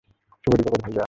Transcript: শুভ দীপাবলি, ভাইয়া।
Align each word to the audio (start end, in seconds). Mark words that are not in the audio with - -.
শুভ 0.43 0.53
দীপাবলি, 0.57 0.79
ভাইয়া। 0.83 0.99